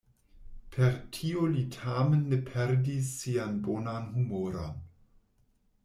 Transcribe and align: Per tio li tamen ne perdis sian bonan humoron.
Per 0.75 0.95
tio 1.17 1.43
li 1.51 1.65
tamen 1.75 2.23
ne 2.31 2.39
perdis 2.49 3.13
sian 3.19 3.61
bonan 3.69 4.09
humoron. 4.17 4.83